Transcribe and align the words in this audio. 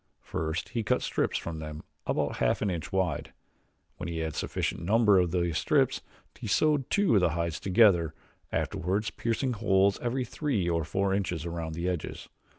First 0.23 0.69
he 0.69 0.81
cut 0.81 1.03
strips 1.03 1.37
from 1.37 1.59
them 1.59 1.83
about 2.07 2.37
half 2.37 2.63
an 2.63 2.71
inch 2.71 2.91
wide. 2.91 3.33
When 3.97 4.09
he 4.09 4.17
had 4.17 4.33
sufficient 4.35 4.81
number 4.81 5.19
of 5.19 5.29
these 5.29 5.59
strips 5.59 6.01
he 6.39 6.47
sewed 6.47 6.89
two 6.89 7.13
of 7.13 7.21
the 7.21 7.29
hides 7.37 7.59
together, 7.59 8.15
afterwards 8.51 9.11
piercing 9.11 9.53
holes 9.53 9.99
every 10.01 10.25
three 10.25 10.67
or 10.67 10.83
four 10.83 11.13
inches 11.13 11.45
around 11.45 11.75
the 11.75 11.87
edges. 11.87 12.29